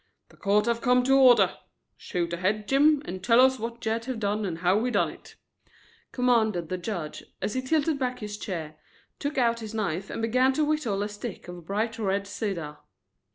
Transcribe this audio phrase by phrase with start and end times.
[0.29, 1.59] "The court have come to order.
[1.95, 5.35] Shoot ahead, Jim, and tell us what Jed have done and how he done it,"
[6.11, 8.77] commanded the judge, as he tilted back his chair,
[9.19, 12.79] took out his knife and began to whittle a stick of bright red cedar.